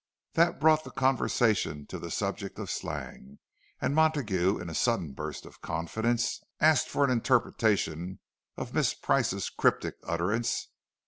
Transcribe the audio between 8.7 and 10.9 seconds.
Miss Price's cryptic utterance.